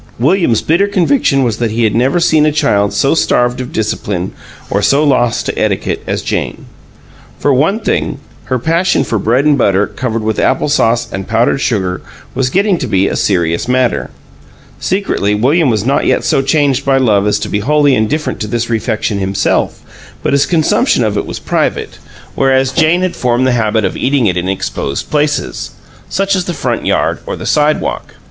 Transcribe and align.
William's 0.17 0.63
bitter 0.63 0.87
conviction 0.87 1.43
was 1.43 1.57
that 1.59 1.69
he 1.69 1.83
had 1.83 1.93
never 1.93 2.19
seen 2.19 2.43
a 2.47 2.51
child 2.51 2.91
so 2.91 3.13
starved 3.13 3.61
of 3.61 3.71
discipline 3.71 4.31
or 4.71 4.81
so 4.81 5.03
lost 5.03 5.45
to 5.45 5.55
etiquette 5.59 6.01
as 6.07 6.23
Jane. 6.23 6.65
For 7.37 7.53
one 7.53 7.79
thing, 7.81 8.17
her 8.45 8.57
passion 8.57 9.03
for 9.03 9.19
bread 9.19 9.45
and 9.45 9.59
butter, 9.59 9.85
covered 9.85 10.23
with 10.23 10.39
apple 10.39 10.69
sauce 10.69 11.07
and 11.13 11.27
powdered 11.27 11.59
sugar, 11.59 12.01
was 12.33 12.49
getting 12.49 12.79
to 12.79 12.87
be 12.87 13.07
a 13.07 13.15
serious 13.15 13.67
matter. 13.67 14.09
Secretly, 14.79 15.35
William 15.35 15.69
was 15.69 15.85
not 15.85 16.07
yet 16.07 16.23
so 16.23 16.41
changed 16.41 16.83
by 16.83 16.97
love 16.97 17.27
as 17.27 17.37
to 17.37 17.47
be 17.47 17.59
wholly 17.59 17.93
indifferent 17.93 18.39
to 18.41 18.47
this 18.47 18.71
refection 18.71 19.19
himself, 19.19 19.83
but 20.23 20.33
his 20.33 20.47
consumption 20.47 21.03
of 21.03 21.15
it 21.15 21.27
was 21.27 21.37
private, 21.37 21.99
whereas 22.33 22.71
Jane 22.71 23.01
had 23.03 23.15
formed 23.15 23.45
the 23.45 23.51
habit 23.51 23.85
of 23.85 23.95
eating 23.95 24.25
it 24.25 24.35
in 24.35 24.49
exposed 24.49 25.11
places 25.11 25.73
such 26.09 26.35
as 26.35 26.45
the 26.45 26.55
front 26.55 26.87
yard 26.87 27.19
or 27.27 27.35
the 27.35 27.45
sidewalk. 27.45 28.15